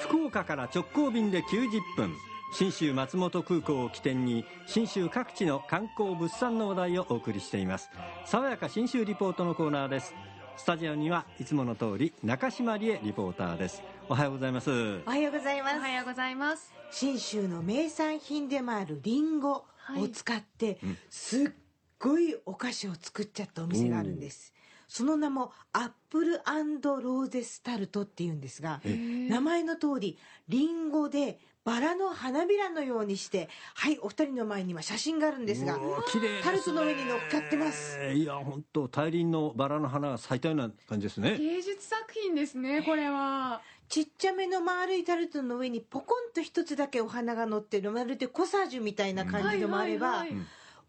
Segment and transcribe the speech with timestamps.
[0.00, 2.14] 福岡から直行便で90分。
[2.52, 7.90] 信州松本空港を起点に信州各地の観光物産の話題をお送りしています。
[8.24, 10.14] 爽やか信州リポートのコーナーです。
[10.56, 13.82] スタジオにはいつもの通り中島理恵リポーターです。
[14.08, 14.70] おはようございます。
[14.70, 15.76] おはようございます。
[15.76, 16.72] おはようございます。
[16.90, 19.64] 信州の名産品でもあるリンゴ
[19.98, 20.78] を使って、
[21.10, 21.48] すっ
[21.98, 24.54] ごいお菓子を作っちゃったお店があるんです。
[24.88, 30.16] その名もアップルローゼスタルトっていうんですが名前の通り
[30.48, 35.76] リンゴでバラの花びらのようにしてはいお二人の前には写真があるんですが
[36.12, 37.98] 綺麗タルトの上に乗っかってます。
[38.14, 41.36] いや本当大輪のバラの花が咲いたような感じですね。
[41.36, 43.60] 芸術作品ですねこれは。
[43.88, 50.24] ちっちゃめの丸いタルトの上にポコンと一つだけお花が乗ってるまるでコサージュみたいな感じのもあれば、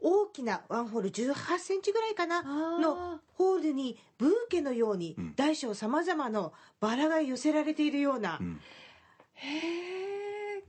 [0.00, 2.42] 大きなワンホール18センチぐらいかな
[2.78, 8.60] のホールにブーケのように大小さまざまのバラが寄せられているような、ん。
[9.34, 10.13] へえ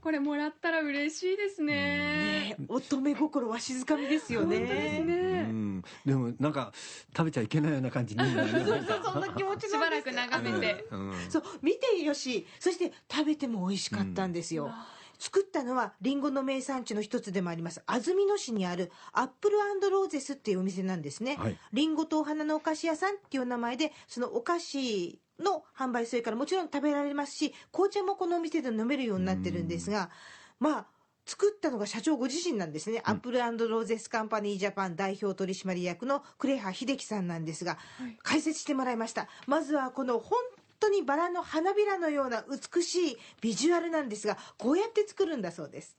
[0.06, 1.74] これもらったら嬉しいですね。
[1.74, 5.00] ね乙女心わしづかみですよ本当ですね。
[5.00, 6.72] うねんでもなんか
[7.08, 10.04] 食べちゃいけないような感じになる そうそうそんな気持ちしなんです。
[10.04, 10.86] ばらく眺めて。
[10.92, 11.12] うん。
[11.28, 14.72] そう見てよしそして食べても美味しかったんですよ、
[15.18, 17.82] 作ったのはリンゴの名産地の一つでもあります。
[17.86, 19.56] 安曇野市にあるアップル
[19.90, 21.58] ローゼスっていうお店なんですね、はい。
[21.72, 30.10] リンゴとお花のお菓子屋さんっていう名前でそのお菓子の販売それからもちろん食べられますし紅茶もこのお店で飲めるようになってるんですが
[30.58, 30.86] まあ
[31.26, 37.78] 作ったのが社長ご自身なんですね、アップルローゼスカンパニージャパン代表取締役の呉羽秀樹さんなんですが、
[38.22, 39.26] 解説してもらいました。
[39.48, 40.38] まずはこの本
[40.78, 45.96] 当にバラの花びらのような美しいビジュアルなんですがこうやって作るんだそうです。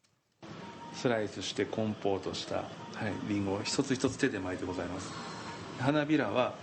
[0.93, 5.11] スライスしてコンポートした、はい、リンゴを一つ一つ手で巻いてございます。
[5.79, 6.55] 花びらは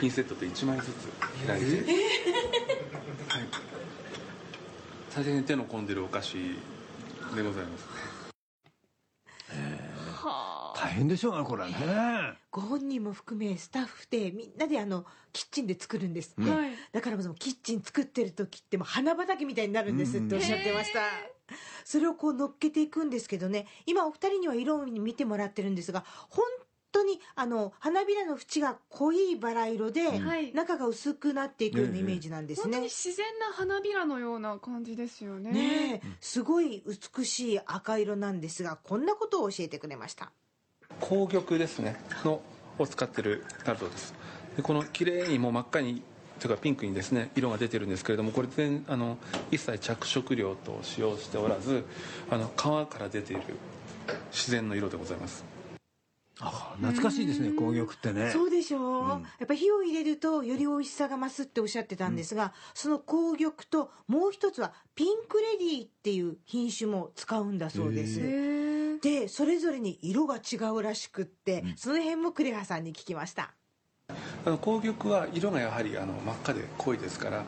[0.00, 1.96] ピンセットで1枚ずつ開いて、はい、
[5.10, 6.34] 最低限手の込んでるお菓子
[7.34, 8.19] でございます
[10.80, 11.72] 大変でしょうねこれね。
[12.50, 16.34] ご本人も含めスタッフでみんなであのキッチンで作るんです。
[16.40, 16.70] って、はい。
[16.92, 21.00] だからそのキッチン作ってる時ってもう花畑みたいになるんですっておっしゃってました、
[21.84, 23.66] それをこう乗っけていくんですけどね。
[23.84, 26.44] 今お二人には色を見てもらってるんですが本
[26.92, 30.52] 当にあの花びらの縁が濃いバラ色で、はい。
[30.54, 35.52] 中が薄くなっていくようなイメージなんです本当ねに自然な花びらのような感じですよね。
[35.52, 36.08] ねえ。
[36.20, 36.82] すごい
[37.16, 40.32] 美しい赤色なんですがこんなことを教えてくれました
[41.00, 42.40] 紅玉ですねの
[42.78, 44.14] を使ってるタルトです。
[44.56, 46.02] でこの綺麗にもう真っ赤に
[46.38, 49.18] というかピンクにですね色が出てるんですけれどもこれ全あの
[49.50, 51.84] 一切着色料と使用しておらず
[52.30, 53.42] あの皮から出ている
[54.32, 55.44] 自然の色でございます。
[56.42, 58.30] あ懐かしいですね紅玉ってね。
[58.30, 73.52] そうでしょう、やっぱ火を入れるとより美味しさが増すっておっしゃってたんですが、その紅玉ともう一つはピンクレディーっていう品種も使うんだそうです、へえでそれぞれに色が違うらしくって、その辺もクレハさんに聞きました。
[74.44, 77.44] あの紅玉は色がやはりあの真っ赤で濃いですから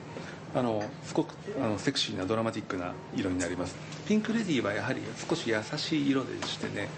[0.55, 3.75] あのすごくあのセクシーなドラマティックな色になります。
[4.07, 6.89] ピンクレディーはやはり少し優しい色でしてね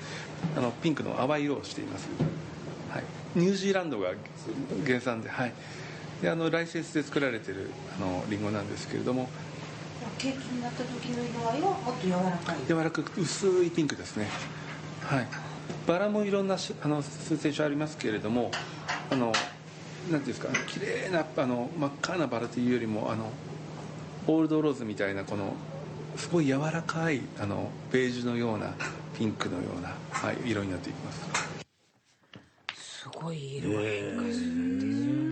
[0.56, 2.08] あのピンクの淡い色をしています、
[2.90, 3.04] はい、
[3.34, 4.12] ニュージーランドが
[4.86, 5.52] 原産で,、はい、
[6.22, 9.28] であのライセンスで作られているあのリンゴなんですけれども
[10.18, 12.56] ケーキになった時の色合いはもっと柔らかい。
[12.66, 14.28] 柔らかく薄いピンクですね。
[15.02, 15.26] はい。
[15.86, 18.50] バラもいろんなしあの数性種ありますけれども
[19.10, 23.30] あのなんていうんですか綺麗なあの真っ赤なバラというよりもあの
[24.26, 25.54] オールドローズみたいなこの
[26.16, 28.74] すごい柔らかいあのベージュのような
[29.16, 31.54] ピンクのような、はい、色になっていきます。
[32.74, 35.23] すごい色が変化するんですよね、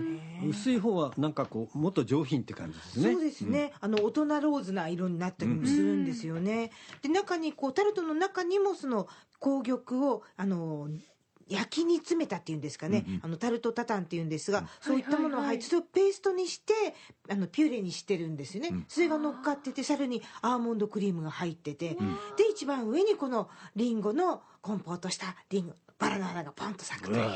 [0.47, 3.11] 薄い方はなんかこうもっと上品って感じですね。
[3.13, 9.07] そうですね、あの大人ローズな色になったりもするんですよね、で中にこうタルトの中にもその
[9.39, 10.89] 紅玉をあの
[11.49, 16.73] 焼きに詰めたっていうんですかね、あのタルトタタンっていうんですが、そういったものを入ってそれをペーストにして
[17.29, 21.97] あのピューレにしてるんですよね、それが乗っかっててさらにアーモンドクリームが入ってて、
[22.37, 27.29] で一番上にこのリンゴのコンポートしたリンゴバラの花がポンと咲くという。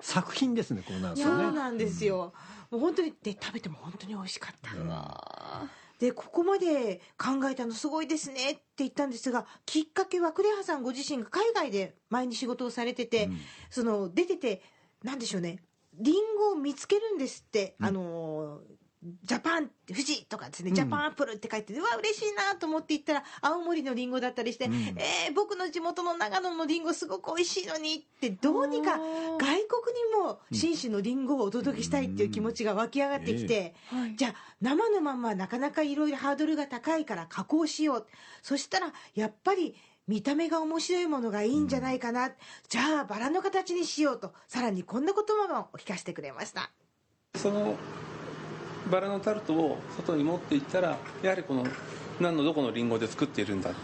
[0.00, 1.24] 作品ですねこうなるとね。
[1.24, 2.32] そうなんですよ、
[2.70, 5.68] もう本当にで食べても本当に美味しかった、
[5.98, 13.30] でここまで考えたのすごいですねって言ったんですがきっかけはクレハさんご自身が海外で前に仕事をされてて、
[13.70, 14.62] その出てて
[15.02, 15.62] なんでしょうね。
[15.96, 18.60] リンゴを見つけるんですって、あの
[19.22, 24.74] ジャパン富士とかですね、ジャパンアップルって書いてて、うわ、嬉しいなと思って行ったら、青森のリンゴだったりして、うん。
[24.74, 29.64] えー僕の地元の長野のリンゴすごく美味しいのにって、どうにか外国に
[30.22, 34.16] も信州のリンゴをお届けしたいっていう気持ちが湧き上がってきて、はい。
[34.16, 38.06] じゃあ生のまんまなかなかいろいろハードルが高いから加工しよう。
[38.42, 39.74] そしたら、やっぱり、
[40.06, 42.30] 見た目が面白いものがいいんじゃないかな、
[42.68, 46.70] じゃあバラの形にしようとさらにこんな言葉も聞かせてくれました。
[47.36, 47.76] その
[48.90, 51.66] バラのタルトを外に持っていったらやはりこの
[52.20, 53.74] 何のどこのリンゴで作っているんだっ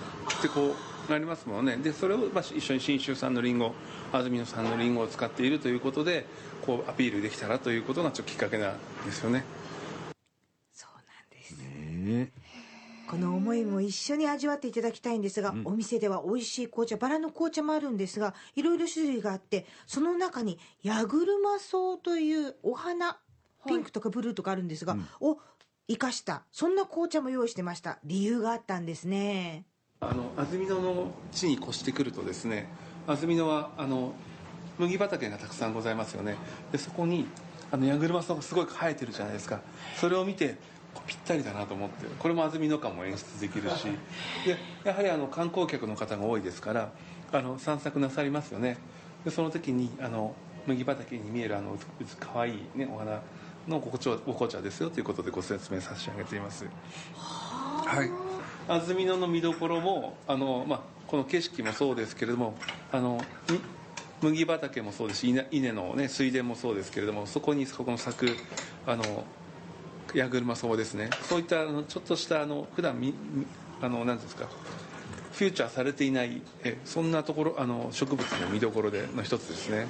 [0.43, 0.75] てこ
[1.08, 1.76] うなりますもんね。
[1.76, 3.75] でそれをまあ一緒に信州産のリンゴ
[4.12, 6.26] 安曇野産のリンゴを使っているということで
[6.64, 8.76] こうアピールできたらということがちょっときっかけなん
[9.06, 9.44] ですよね。
[10.73, 11.56] そうなんです。
[11.58, 12.32] ね
[13.11, 15.62] この思いも一緒に味わっていただきたいんですが、うん。
[15.64, 23.19] お店では美味しい紅茶バラの紅茶もあるんですがいろいろ種類があってその中にヤグルマソウというお花
[23.66, 25.06] ピンクとかブルーとかあるんですが、うん。
[25.20, 25.38] を
[25.88, 26.44] 生かした。
[26.52, 27.98] そんな紅茶も用意してました。
[28.04, 29.64] 理由があったんですね。
[30.00, 32.68] あの安曇野の地に越してくるとですね
[33.06, 34.14] 安曇野はあの
[34.78, 36.36] 麦畑がたくさんございますよね。
[36.72, 37.26] でそこに
[37.70, 39.60] あのヤグルマソウがすごい生えてるじゃないですか。
[39.96, 40.56] それを見て
[41.06, 43.84] ぴったりだなと思ってこれも安曇野感も演出できるし。
[44.46, 46.92] でやはりあの観光客の方が多いですから
[47.32, 48.78] あの散策なさりますよね。
[49.24, 50.34] でその時にあの
[50.66, 51.76] 麦畑に見えるあの
[52.18, 53.20] かわいい、ね、お花
[53.68, 56.64] のお紅茶お紅茶ですよということでご説明差し上げています。
[57.14, 58.10] はい、
[58.68, 62.54] 安曇野の見どころもあの、まあ、この景色もそうですけれども
[62.92, 63.20] あの
[63.50, 63.60] み
[64.22, 68.36] 麦畑もそうですし稲稲の、ね、水田もそうですけれどもそこにそこの咲く
[68.86, 69.24] あの
[70.14, 71.10] ヤグルマソウですね。
[71.22, 73.46] そういったあのちょっとしたあの普段みみ
[73.80, 74.46] あのなんですか
[75.32, 79.86] フューチャーされていないえそんなところあの植物の見どころでの一つですね。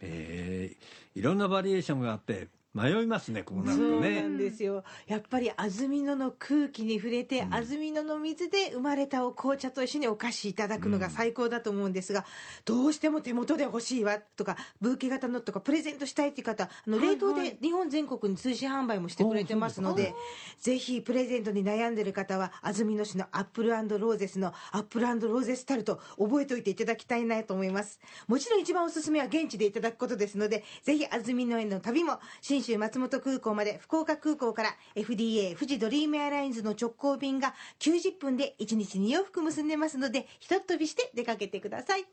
[0.00, 4.84] えーいろんなバリエーションがあって迷いますねこうなるそうなとねんですよ。
[5.06, 12.24] やっぱり安曇野の空気に触れて、安曇野の水で生まれたお紅茶と一緒にお菓子いただくのが最高だと思うんですが、
[12.64, 17.14] どうしても手元で欲しいわとかブーケ型のとかプレゼントしたいっていう方あのはいはい。
[17.16, 20.14] 冷凍で日本全国に通信販売もしてくれてますので
[20.58, 28.00] ぜひプレゼントに悩んでる方は安曇野市のアップルローゼスのアップルローゼスタルト覚えておいていただきたいなと思います。
[28.26, 42.04] もちろん一番おすすめは現地でいただくことですのでぜひ安曇野への旅も信州松本空港まで福岡空港から FDA 富士ドリームエアラインズの直行便が90分で1日2往復結んでますのでひとっ飛びして出かけてください。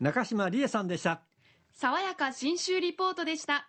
[0.00, 1.22] 中島理恵さんでした。
[1.74, 3.68] 爽やか新州リポートでした